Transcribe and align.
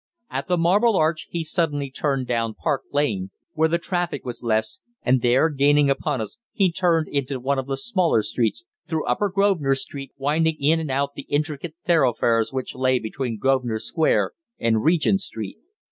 At 0.31 0.47
the 0.47 0.57
Marble 0.57 0.95
Arch 0.97 1.27
he 1.29 1.43
suddenly 1.43 1.91
turned 1.91 2.25
down 2.25 2.55
Park 2.55 2.85
Lane, 2.91 3.29
where 3.53 3.67
the 3.67 3.77
traffic 3.77 4.25
was 4.25 4.41
less, 4.41 4.79
and 5.03 5.21
there 5.21 5.47
gaining 5.49 5.91
upon 5.91 6.21
us, 6.21 6.39
he 6.53 6.71
turned 6.71 7.07
into 7.07 7.39
one 7.39 7.59
of 7.59 7.67
the 7.67 7.77
smaller 7.77 8.23
streets, 8.23 8.63
through 8.87 9.05
Upper 9.05 9.29
Grosvenor 9.29 9.75
Street, 9.75 10.11
winding 10.17 10.57
in 10.59 10.79
and 10.79 10.89
out 10.89 11.13
the 11.13 11.27
intricate 11.29 11.75
thoroughfares 11.85 12.51
which 12.51 12.73
lay 12.73 12.97
between 12.97 13.37
Grosvenor 13.37 13.77
Square 13.77 14.31
and 14.59 14.83
Regent 14.83 15.21
Street. 15.21 15.59